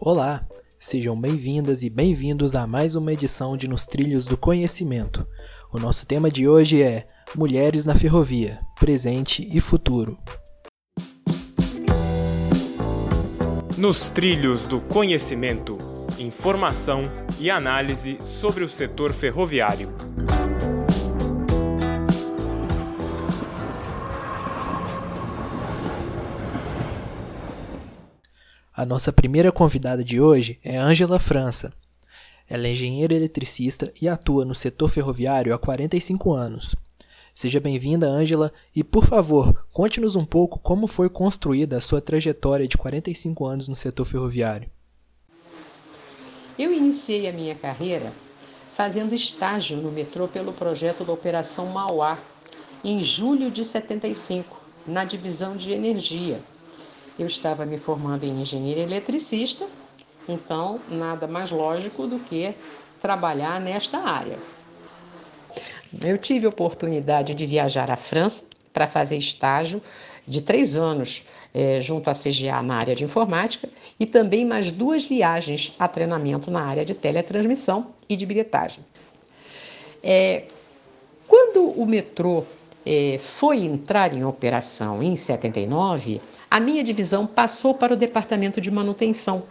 [0.00, 0.46] Olá,
[0.78, 5.26] sejam bem-vindas e bem-vindos a mais uma edição de Nos Trilhos do Conhecimento.
[5.72, 10.16] O nosso tema de hoje é Mulheres na Ferrovia, Presente e Futuro.
[13.76, 15.76] Nos Trilhos do Conhecimento,
[16.18, 17.10] informação
[17.40, 20.07] e análise sobre o setor ferroviário.
[28.78, 31.72] A nossa primeira convidada de hoje é Ângela França.
[32.48, 36.76] Ela é engenheira eletricista e atua no setor ferroviário há 45 anos.
[37.34, 42.68] Seja bem-vinda, Ângela, e por favor, conte-nos um pouco como foi construída a sua trajetória
[42.68, 44.70] de 45 anos no setor ferroviário.
[46.56, 48.12] Eu iniciei a minha carreira
[48.76, 52.16] fazendo estágio no metrô pelo projeto da Operação Mauá,
[52.84, 56.38] em julho de 75, na divisão de energia
[57.18, 59.66] eu estava me formando em engenheiro eletricista,
[60.28, 62.54] então nada mais lógico do que
[63.00, 64.38] trabalhar nesta área.
[66.02, 69.82] Eu tive oportunidade de viajar à França para fazer estágio
[70.26, 75.04] de três anos é, junto à CGA na área de informática e também mais duas
[75.04, 78.84] viagens a treinamento na área de teletransmissão e de bilhetagem.
[80.02, 80.44] É,
[81.26, 82.44] quando o metrô
[82.84, 88.70] é, foi entrar em operação em 79, a minha divisão passou para o departamento de
[88.70, 89.44] manutenção.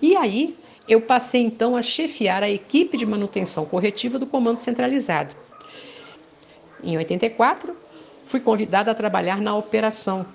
[0.00, 0.56] E aí
[0.88, 5.34] eu passei então a chefiar a equipe de manutenção corretiva do comando centralizado.
[6.82, 7.76] Em 84,
[8.24, 10.26] fui convidada a trabalhar na operação,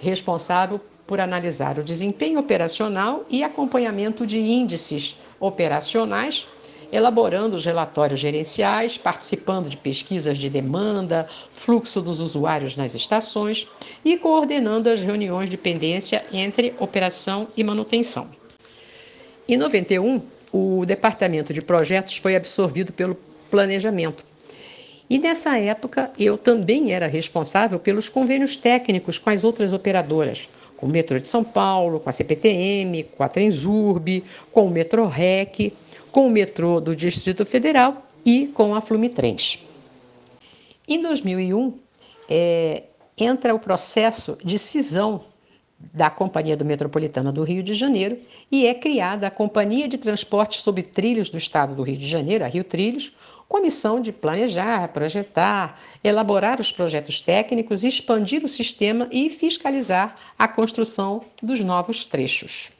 [0.00, 6.46] responsável por analisar o desempenho operacional e acompanhamento de índices operacionais
[6.92, 13.68] elaborando os relatórios gerenciais, participando de pesquisas de demanda, fluxo dos usuários nas estações
[14.04, 18.28] e coordenando as reuniões de pendência entre operação e manutenção.
[19.48, 20.20] Em 91,
[20.52, 23.16] o departamento de projetos foi absorvido pelo
[23.50, 24.24] planejamento.
[25.08, 30.86] E nessa época eu também era responsável pelos convênios técnicos com as outras operadoras, com
[30.86, 34.22] o metrô de São Paulo, com a CPTM, com a Transurb,
[34.52, 35.72] com o Metrorec
[36.10, 39.58] com o metrô do Distrito Federal e com a Flumitrens.
[40.86, 41.78] Em 2001,
[42.28, 42.84] é,
[43.16, 45.24] entra o processo de cisão
[45.94, 48.18] da Companhia do Metropolitana do Rio de Janeiro
[48.52, 52.44] e é criada a Companhia de Transportes sobre Trilhos do Estado do Rio de Janeiro,
[52.44, 53.16] a Rio Trilhos,
[53.48, 60.14] com a missão de planejar, projetar, elaborar os projetos técnicos, expandir o sistema e fiscalizar
[60.38, 62.72] a construção dos novos trechos.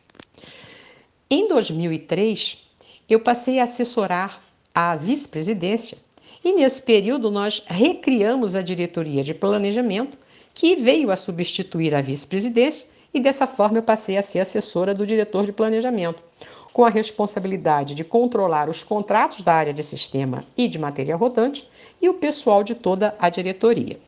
[1.29, 2.70] Em 2003,
[3.11, 4.41] eu passei a assessorar
[4.73, 5.99] a vice-presidência
[6.45, 10.17] e nesse período nós recriamos a diretoria de planejamento,
[10.55, 15.05] que veio a substituir a vice-presidência, e dessa forma eu passei a ser assessora do
[15.05, 16.23] diretor de planejamento,
[16.73, 21.69] com a responsabilidade de controlar os contratos da área de sistema e de matéria rodante
[22.01, 23.99] e o pessoal de toda a diretoria.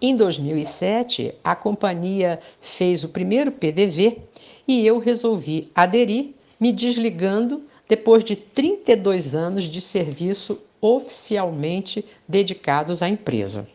[0.00, 4.18] Em 2007, a companhia fez o primeiro PDV
[4.66, 13.08] e eu resolvi aderir, me desligando depois de 32 anos de serviço oficialmente dedicados à
[13.08, 13.68] empresa.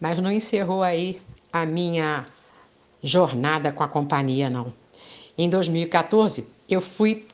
[0.00, 1.20] Mas não encerrou aí
[1.52, 2.24] a minha
[3.02, 4.72] jornada com a companhia, não.
[5.36, 7.26] Em 2014, eu fui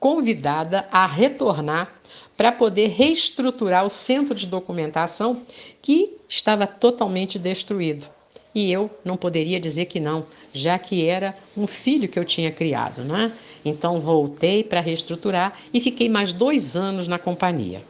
[0.00, 1.92] convidada a retornar
[2.36, 5.42] para poder reestruturar o centro de documentação
[5.82, 8.06] que estava totalmente destruído.
[8.54, 12.50] E eu não poderia dizer que não, já que era um filho que eu tinha
[12.50, 13.32] criado, né?
[13.64, 17.82] Então voltei para reestruturar e fiquei mais dois anos na companhia.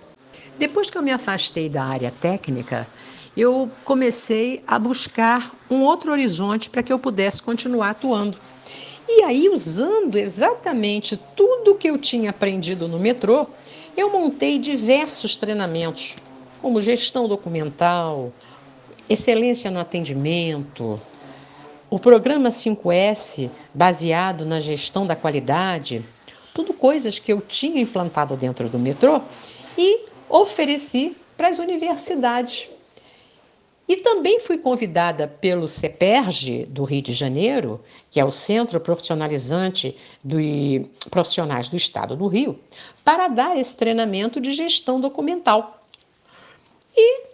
[0.58, 2.86] Depois que eu me afastei da área técnica,
[3.36, 8.36] eu comecei a buscar um outro horizonte para que eu pudesse continuar atuando.
[9.08, 13.46] E aí, usando exatamente tudo que eu tinha aprendido no metrô,
[13.96, 16.16] eu montei diversos treinamentos,
[16.60, 18.32] como gestão documental,
[19.08, 21.00] excelência no atendimento,
[21.90, 26.04] o programa 5S, baseado na gestão da qualidade,
[26.52, 29.22] tudo coisas que eu tinha implantado dentro do metrô
[29.76, 32.68] e ofereci para as universidades.
[33.88, 37.80] E também fui convidada pelo CEPERJ do Rio de Janeiro,
[38.10, 42.58] que é o Centro Profissionalizante de Profissionais do Estado do Rio,
[43.02, 45.80] para dar esse treinamento de gestão documental.
[46.94, 47.28] E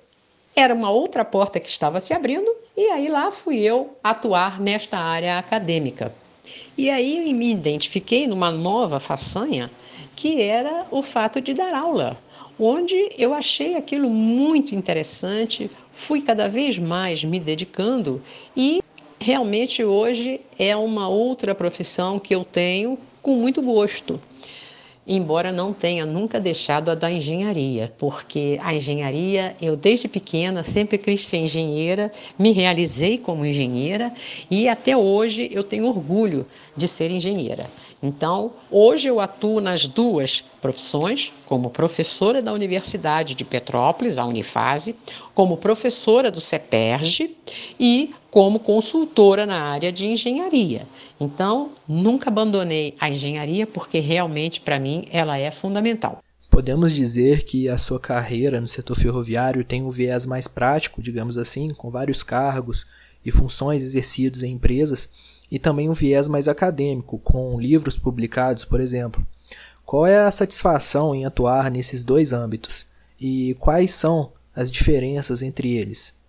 [0.55, 4.99] era uma outra porta que estava se abrindo, e aí lá fui eu atuar nesta
[4.99, 6.13] área acadêmica.
[6.77, 9.71] E aí me identifiquei numa nova façanha,
[10.17, 12.17] que era o fato de dar aula,
[12.59, 18.23] onde eu achei aquilo muito interessante, fui cada vez mais me dedicando
[18.57, 18.83] e
[19.21, 24.21] realmente hoje é uma outra profissão que eu tenho com muito gosto
[25.07, 30.99] embora não tenha nunca deixado a da engenharia, porque a engenharia, eu desde pequena sempre
[30.99, 34.13] quis ser engenheira, me realizei como engenheira
[34.51, 36.47] e até hoje eu tenho orgulho
[36.77, 37.67] de ser engenheira.
[38.03, 44.95] Então, hoje eu atuo nas duas profissões, como professora da Universidade de Petrópolis, a Unifase,
[45.35, 47.35] como professora do CEPERJ
[47.81, 50.89] e como consultora na área de engenharia.
[51.21, 56.19] Então, nunca abandonei a engenharia porque realmente para mim ela é fundamental.
[56.51, 61.39] Podemos dizer que a sua carreira no setor ferroviário tem um viés mais prático, digamos
[61.39, 62.85] assim, com vários cargos
[63.25, 65.09] e funções exercidos em empresas
[65.49, 69.25] e também um viés mais acadêmico, com livros publicados, por exemplo.
[69.87, 72.89] Qual é a satisfação em atuar nesses dois âmbitos
[73.21, 76.24] e quais são as diferenças entre eles?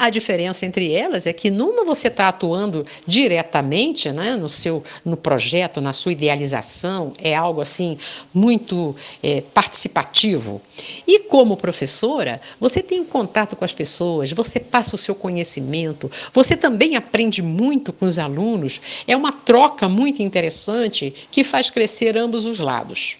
[0.00, 5.14] A diferença entre elas é que numa você está atuando diretamente né, no seu no
[5.14, 7.98] projeto, na sua idealização, é algo assim
[8.32, 10.58] muito é, participativo.
[11.06, 16.10] E como professora, você tem um contato com as pessoas, você passa o seu conhecimento,
[16.32, 18.80] você também aprende muito com os alunos.
[19.06, 23.18] É uma troca muito interessante que faz crescer ambos os lados.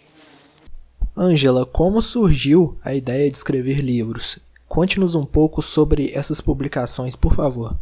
[1.15, 4.39] Ângela, como surgiu a ideia de escrever livros?
[4.71, 7.77] Conte-nos um pouco sobre essas publicações, por favor.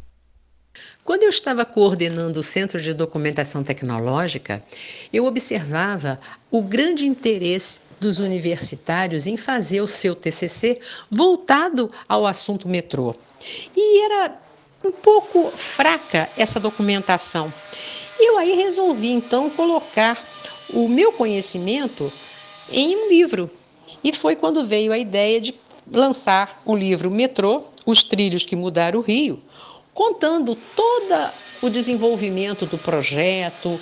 [1.04, 4.64] Quando eu estava coordenando o Centro de Documentação Tecnológica,
[5.12, 6.18] eu observava
[6.50, 10.80] o grande interesse dos universitários em fazer o seu TCC
[11.10, 13.14] voltado ao assunto metrô.
[13.76, 14.38] E era
[14.82, 17.52] um pouco fraca essa documentação.
[18.18, 20.16] Eu aí resolvi então colocar
[20.72, 22.10] o meu conhecimento
[22.72, 23.50] em um livro.
[24.02, 25.52] E foi quando veio a ideia de
[25.90, 29.40] lançar o livro Metrô, Os Trilhos que Mudaram o Rio,
[29.92, 33.80] contando todo o desenvolvimento do projeto,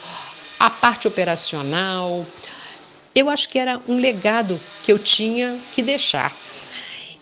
[0.59, 2.27] a parte operacional.
[3.15, 6.35] Eu acho que era um legado que eu tinha que deixar.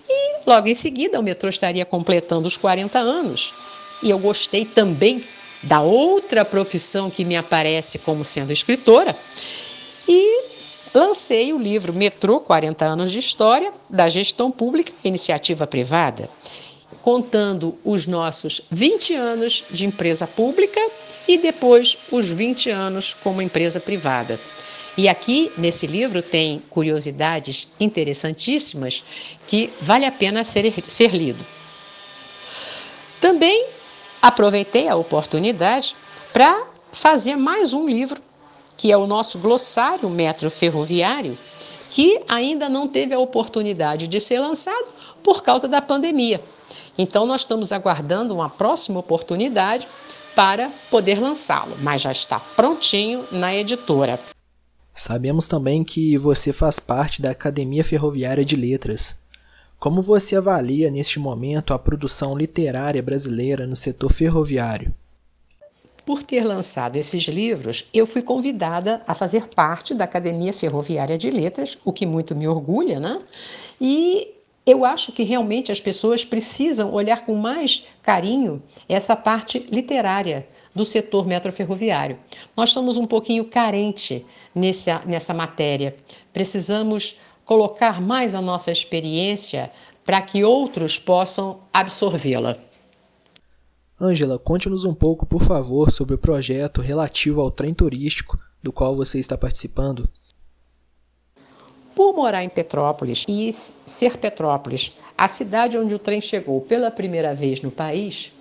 [0.09, 3.53] E logo em seguida o metrô estaria completando os 40 anos.
[4.03, 5.25] E eu gostei também
[5.63, 9.17] da outra profissão que me aparece como sendo escritora.
[10.95, 16.31] Lancei o livro Metrô 40 anos de história da gestão pública e iniciativa privada,
[17.03, 20.81] contando os nossos 20 anos de empresa pública
[21.27, 24.39] e depois os 20 anos como empresa privada.
[24.97, 29.03] E aqui nesse livro tem curiosidades interessantíssimas
[29.49, 31.45] que vale a pena ser, ser lido.
[33.21, 33.67] Também
[34.23, 35.97] aproveitei a oportunidade
[36.33, 38.23] para fazer mais um livro
[38.85, 41.39] que é o nosso glossário metro ferroviário,
[41.91, 44.89] que ainda não teve a oportunidade de ser lançado
[45.23, 46.39] por causa da pandemia.
[46.99, 49.89] Então, nós estamos aguardando uma próxima oportunidade
[50.37, 54.21] para poder lançá-lo, mas já está prontinho na editora.
[54.95, 59.17] Sabemos também que você faz parte da Academia Ferroviária de Letras.
[59.79, 64.95] Como você avalia neste momento a produção literária brasileira no setor ferroviário?
[66.05, 71.31] Por ter lançado esses livros, eu fui convidada a fazer parte da Academia Ferroviária de
[71.31, 73.23] Letras, o que muito me orgulha, né?
[73.81, 74.29] E
[74.67, 80.85] eu acho que realmente as pessoas precisam olhar com mais carinho essa parte literária do
[80.85, 82.19] setor metroferroviário.
[82.55, 85.97] Nós estamos um pouquinho carente nessa, nessa matéria.
[86.35, 89.71] Precisamos colocar mais a nossa experiência
[90.05, 92.59] para que outros possam absorvê-la.
[94.01, 98.97] Ângela, conte-nos um pouco, por favor, sobre o projeto relativo ao trem turístico do qual
[98.97, 100.09] você está participando.
[101.95, 107.33] Por morar em Petrópolis e ser Petrópolis a cidade onde o trem chegou pela primeira
[107.33, 108.33] vez no país,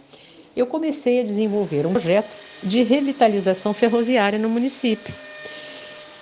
[0.55, 2.29] eu comecei a desenvolver um projeto
[2.63, 5.13] de revitalização ferroviária no município.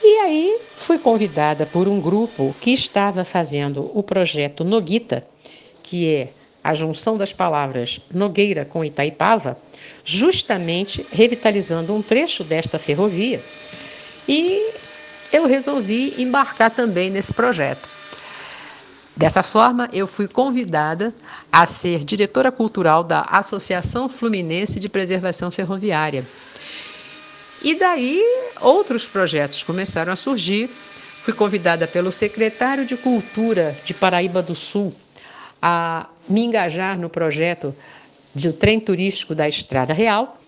[0.04, 5.26] E aí fui convidada por um grupo que estava fazendo o projeto Noguita,
[5.84, 6.30] que é
[6.64, 9.58] a junção das palavras Nogueira com Itaipava,
[10.04, 13.42] justamente revitalizando um trecho desta ferrovia.
[14.28, 14.72] E
[15.32, 17.88] eu resolvi embarcar também nesse projeto.
[19.16, 21.14] Dessa forma, eu fui convidada
[21.52, 26.26] a ser diretora cultural da Associação Fluminense de Preservação Ferroviária.
[27.62, 28.24] E daí
[28.60, 30.68] outros projetos começaram a surgir.
[30.68, 34.96] Fui convidada pelo secretário de Cultura de Paraíba do Sul,
[35.62, 37.76] a me engajar no projeto
[38.34, 40.40] do trem turístico da Estrada Real.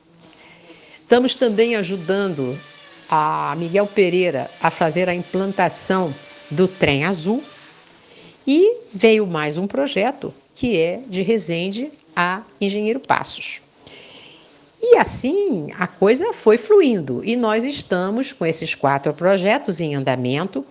[1.01, 2.57] Estamos também ajudando
[3.09, 6.13] a Miguel Pereira a fazer a implantação
[6.49, 7.43] do trem azul.
[8.45, 13.61] E veio mais um projeto que é de Resende a Engenheiro Passos.
[14.81, 20.65] E assim a coisa foi fluindo e nós estamos com esses quatro projetos em andamento.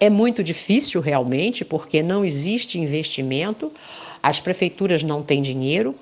[0.00, 3.70] É muito difícil realmente, porque não existe investimento,
[4.22, 5.94] as prefeituras não têm dinheiro,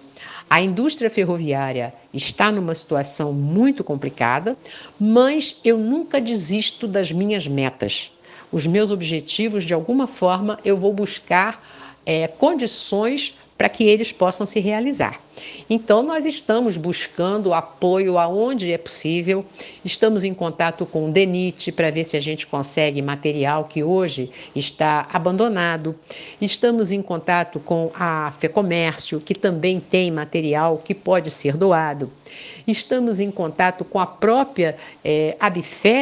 [0.48, 4.56] a indústria ferroviária está numa situação muito complicada,
[4.98, 8.12] mas eu nunca desisto das minhas metas.
[8.50, 11.62] Os meus objetivos, de alguma forma, eu vou buscar
[12.06, 15.20] é, condições para que eles possam se realizar.
[15.68, 19.44] Então, nós estamos buscando apoio aonde é possível,
[19.84, 24.30] estamos em contato com o DENIT para ver se a gente consegue material que hoje
[24.54, 25.94] está abandonado,
[26.40, 32.10] estamos em contato com a FEComércio, que também tem material que pode ser doado.
[32.66, 35.36] Estamos em contato com a própria é,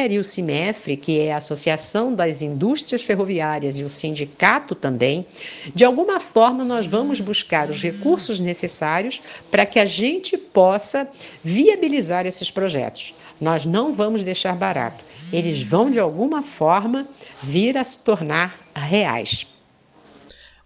[0.09, 5.25] e o CIMEFRE, que é a Associação das Indústrias Ferroviárias e o sindicato também.
[5.73, 11.09] De alguma forma, nós vamos buscar os recursos necessários para que a gente possa
[11.43, 13.15] viabilizar esses projetos.
[13.39, 15.03] Nós não vamos deixar barato.
[15.31, 17.07] Eles vão, de alguma forma,
[17.41, 19.47] vir a se tornar reais.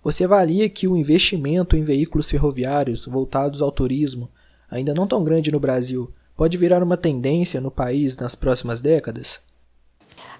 [0.03, 4.29] Você avalia que o investimento em veículos ferroviários voltados ao turismo
[4.71, 9.41] ainda não tão grande no Brasil, pode virar uma tendência no país nas próximas décadas?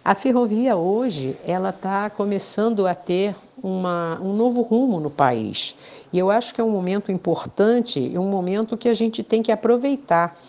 [0.04, 5.76] A ferrovia hoje ela está começando a ter uma, um novo rumo no país
[6.12, 9.44] e eu acho que é um momento importante e um momento que a gente tem
[9.44, 10.40] que aproveitar.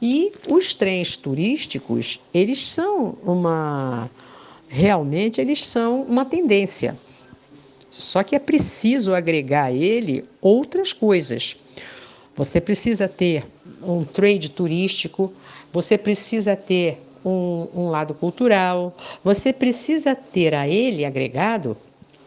[0.00, 4.10] E os trens turísticos eles são uma
[4.68, 6.94] realmente eles são uma tendência.
[7.90, 11.56] Só que é preciso agregar a ele outras coisas.
[12.38, 13.44] Você precisa ter
[13.82, 15.32] um trade turístico,
[15.72, 21.76] você precisa ter um, um, lado cultural, você precisa ter a ele agregado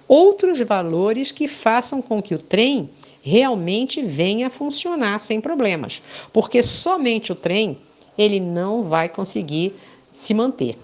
[0.10, 2.90] outros valores que façam com que o trem
[3.22, 6.04] realmente venha a funcionar sem problemas,
[6.34, 7.78] porque somente o trem
[8.18, 9.74] ele não vai conseguir
[10.12, 10.78] se manter.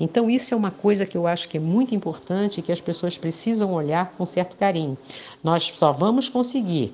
[0.00, 2.80] Então isso é uma coisa que eu acho que é muito importante e que as
[2.80, 4.98] pessoas precisam olhar com certo carinho.
[5.44, 6.92] Nós só vamos conseguir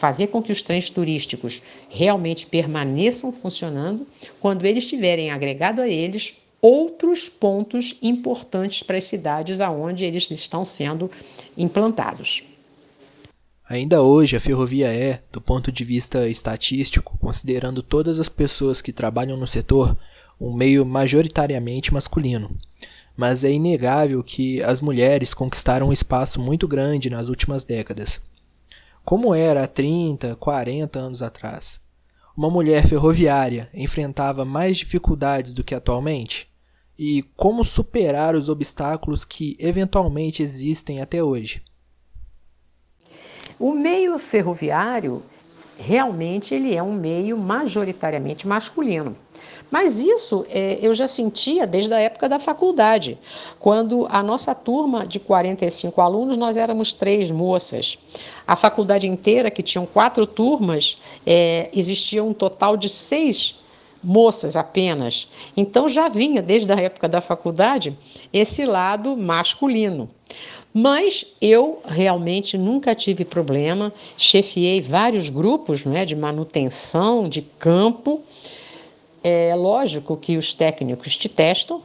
[0.00, 4.06] fazer com que os trens turísticos realmente permaneçam funcionando
[4.40, 10.64] quando eles tiverem agregado a eles outros pontos importantes para as cidades aonde eles estão
[10.64, 11.10] sendo
[11.54, 12.44] implantados.
[13.68, 18.94] Ainda hoje, a ferrovia é, do ponto de vista estatístico, considerando todas as pessoas que
[18.94, 19.94] trabalham no setor,
[20.40, 22.50] um meio majoritariamente masculino.
[23.14, 28.29] Mas é inegável que as mulheres conquistaram um espaço muito grande nas últimas décadas
[29.10, 31.80] como era há 30, 40 anos atrás.
[32.36, 36.48] Uma mulher ferroviária enfrentava mais dificuldades do que atualmente?
[36.96, 41.60] E como superar os obstáculos que eventualmente existem até hoje?
[43.58, 45.24] O meio ferroviário
[45.76, 49.16] realmente ele é um meio majoritariamente masculino.
[49.70, 53.16] Mas isso é, eu já sentia desde a época da faculdade,
[53.58, 57.96] quando a nossa turma de 45 alunos, nós éramos três moças.
[58.46, 63.60] A faculdade inteira, que tinham quatro turmas, é, existia um total de seis
[64.02, 65.28] moças apenas.
[65.56, 67.96] Então já vinha desde a época da faculdade
[68.32, 70.08] esse lado masculino.
[70.72, 78.22] Mas eu realmente nunca tive problema, chefiei vários grupos né, de manutenção de campo
[79.22, 81.82] é lógico que os técnicos te testam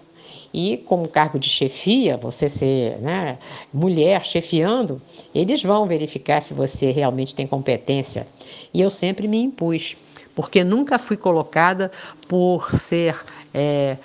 [0.54, 3.38] e como cargo de chefia, você ser né,
[3.74, 5.02] mulher chefiando,
[5.34, 8.26] eles vão verificar se você realmente tem competência.
[8.74, 9.98] E eu sempre me impus,
[10.34, 11.92] porque nunca fui colocada
[12.28, 13.18] por ser
[13.54, 13.98] é,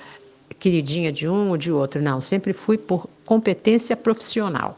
[0.59, 4.77] queridinha de um ou de outro, não, sempre fui por competência profissional.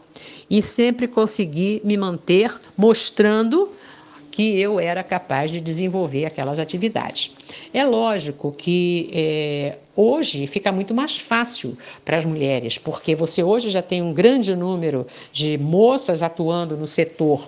[0.51, 3.71] E sempre consegui me manter mostrando
[4.33, 7.33] que eu era capaz de desenvolver aquelas atividades.
[7.73, 13.69] É lógico que é, hoje fica muito mais fácil para as mulheres, porque você hoje
[13.69, 17.47] já tem um grande número de moças atuando no setor.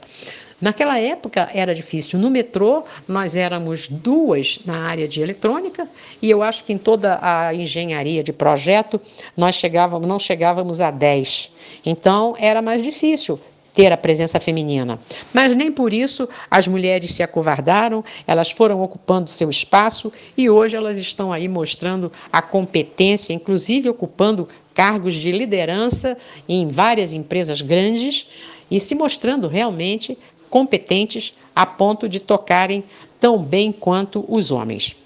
[0.60, 2.18] Naquela época era difícil.
[2.18, 5.88] No metrô, nós éramos duas na área de eletrônica,
[6.20, 9.00] e eu acho que em toda a engenharia de projeto
[9.36, 11.50] nós chegávamos, não chegávamos a 10.
[11.84, 13.40] Então era mais difícil
[13.74, 14.98] ter a presença feminina.
[15.32, 20.76] Mas nem por isso as mulheres se acovardaram, elas foram ocupando seu espaço e hoje
[20.76, 26.16] elas estão aí mostrando a competência, inclusive ocupando cargos de liderança
[26.48, 28.28] em várias empresas grandes
[28.70, 30.16] e se mostrando realmente
[30.48, 32.84] competentes a ponto de tocarem
[33.20, 34.96] tão bem quanto os homens.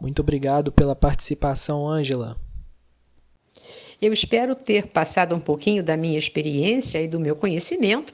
[0.00, 2.36] Muito obrigado pela participação, Ângela.
[4.00, 8.12] Eu espero ter passado um pouquinho da minha experiência e do meu conhecimento.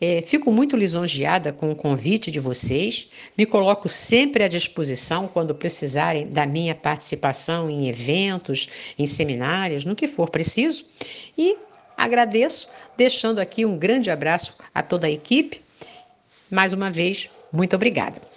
[0.00, 3.08] É, fico muito lisonjeada com o convite de vocês.
[3.36, 8.68] Me coloco sempre à disposição quando precisarem da minha participação em eventos,
[8.98, 10.84] em seminários, no que for preciso.
[11.36, 11.56] E
[11.96, 15.60] agradeço, deixando aqui um grande abraço a toda a equipe.
[16.50, 18.28] Mais uma vez, muito obrigada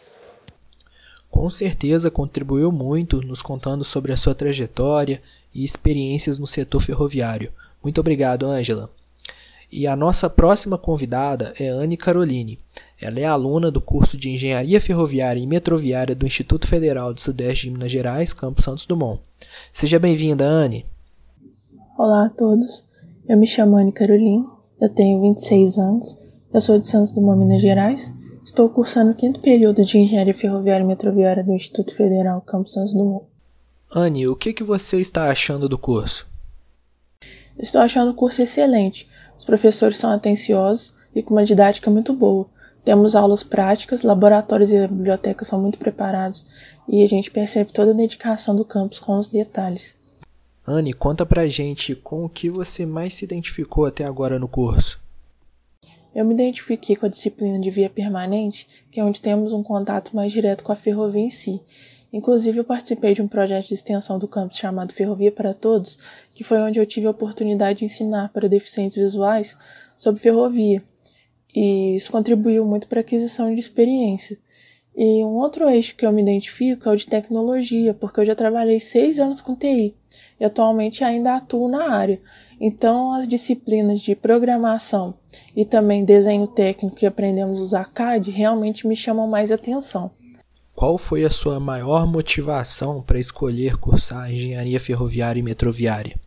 [1.32, 5.22] com certeza contribuiu muito nos contando sobre a sua trajetória
[5.54, 7.52] e experiências no setor ferroviário.
[7.84, 8.90] Muito obrigado, Ângela.
[9.72, 12.60] E a nossa próxima convidada é Anne Caroline.
[13.00, 17.66] Ela é aluna do curso de Engenharia Ferroviária e Metroviária do Instituto Federal do Sudeste
[17.66, 19.22] de Minas Gerais, Campo Santos Dumont.
[19.72, 20.86] Seja bem-vinda, Anne.
[21.98, 22.84] Olá a todos.
[23.28, 24.46] Eu me chamo Anne Caroline,
[24.80, 26.18] eu tenho 26 anos,
[26.54, 28.12] eu sou de Santos Dumont, Minas Gerais
[28.44, 32.94] Estou cursando o quinto período de Engenharia Ferroviária e Metroviária do Instituto Federal Campos Santos
[32.94, 33.26] Dumont.
[33.94, 36.26] Anne, o que, que você está achando do curso?
[37.60, 39.06] Estou achando o curso excelente.
[39.38, 42.46] Os professores são atenciosos e com uma didática muito boa.
[42.86, 46.46] Temos aulas práticas, laboratórios e a biblioteca são muito preparados
[46.88, 49.94] e a gente percebe toda a dedicação do campus com os detalhes.
[50.66, 55.02] Anne, conta pra gente com o que você mais se identificou até agora no curso.
[56.16, 60.16] Eu me identifiquei com a disciplina de via permanente, que é onde temos um contato
[60.16, 61.62] mais direto com a ferrovia em si.
[62.14, 65.98] Inclusive, eu participei de um projeto de extensão do campus chamado Ferrovia para Todos,
[66.34, 69.56] que foi onde eu tive a oportunidade de ensinar para deficientes visuais
[69.96, 70.84] sobre ferrovia.
[71.56, 74.38] E isso contribuiu muito para a aquisição de experiência.
[74.96, 78.36] E um outro eixo que eu me identifico é o de tecnologia, porque eu já
[78.36, 79.96] trabalhei seis anos com TI
[80.38, 82.20] e atualmente ainda atuo na área.
[82.60, 85.14] Então, as disciplinas de programação
[85.56, 90.12] e também desenho técnico que aprendemos usar CAD realmente me chamam mais atenção.
[90.82, 96.20] Qual foi a sua maior motivação para escolher cursar engenharia ferroviária e metroviária?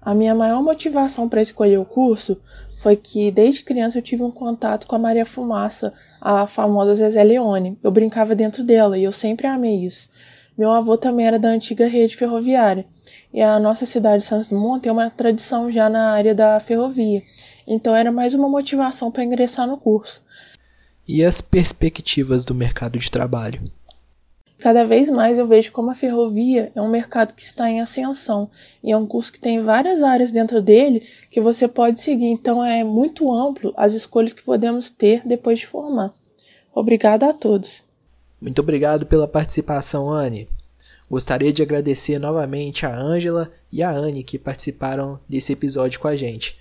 [0.00, 2.40] A minha maior motivação para escolher o curso
[2.80, 7.24] foi que desde criança eu tive um contato com a Maria Fumaça, a famosa Zezé
[7.24, 7.76] Leone.
[7.82, 10.08] Eu brincava dentro dela e eu sempre amei isso.
[10.56, 12.86] Meu avô também era da antiga rede ferroviária.
[13.34, 17.20] E a nossa cidade, Santos Dumont, tem uma tradição já na área da ferrovia.
[17.66, 20.22] Então era mais uma motivação para ingressar no curso.
[21.06, 23.60] E as perspectivas do mercado de trabalho?
[24.62, 28.48] Cada vez mais eu vejo como a ferrovia é um mercado que está em ascensão
[28.84, 32.26] e é um curso que tem várias áreas dentro dele que você pode seguir.
[32.26, 36.12] Então é muito amplo as escolhas que podemos ter depois de formar.
[36.72, 37.84] Obrigada a todos.
[38.40, 40.48] Muito obrigado pela participação, Anne.
[41.10, 46.14] Gostaria de agradecer novamente a Ângela e a Anne que participaram desse episódio com a
[46.14, 46.56] gente.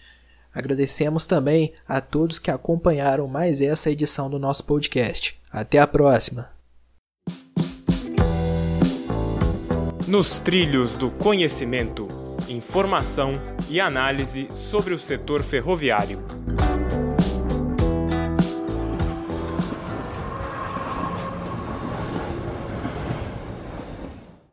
[0.54, 5.40] Agradecemos também a todos que acompanharam mais essa edição do nosso podcast.
[5.52, 6.50] Até a próxima!
[10.08, 12.08] Nos trilhos do conhecimento,
[12.50, 16.22] informação e análise sobre o setor ferroviário.